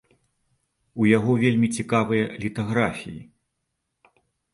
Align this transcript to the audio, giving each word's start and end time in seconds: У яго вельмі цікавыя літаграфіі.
У 1.03 1.09
яго 1.17 1.35
вельмі 1.43 1.67
цікавыя 1.79 2.23
літаграфіі. 2.45 3.21